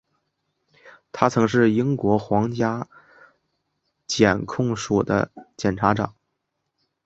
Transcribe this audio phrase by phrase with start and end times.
[1.11, 2.87] 他曾是英国皇家
[4.07, 6.15] 检控署的检察长。